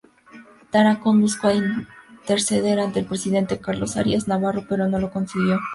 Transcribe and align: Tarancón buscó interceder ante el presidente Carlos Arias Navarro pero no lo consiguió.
Tarancón 0.71 1.21
buscó 1.21 1.51
interceder 1.51 2.79
ante 2.79 3.01
el 3.01 3.05
presidente 3.05 3.59
Carlos 3.59 3.97
Arias 3.97 4.27
Navarro 4.27 4.65
pero 4.67 4.87
no 4.87 4.97
lo 4.99 5.11
consiguió. 5.11 5.59